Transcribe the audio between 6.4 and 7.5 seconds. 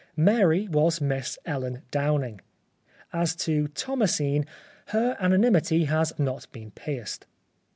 been pierced.